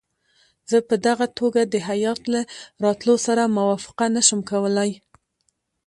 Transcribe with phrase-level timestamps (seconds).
[0.71, 2.41] زه په دغه توګه د هیات له
[2.83, 4.91] راتلو سره موافقه نه شم کولای.